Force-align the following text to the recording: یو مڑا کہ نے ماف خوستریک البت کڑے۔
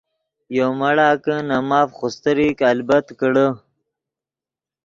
یو 0.57 0.69
مڑا 0.79 1.09
کہ 1.23 1.35
نے 1.47 1.57
ماف 1.69 1.89
خوستریک 1.99 2.57
البت 2.71 3.05
کڑے۔ 3.19 3.47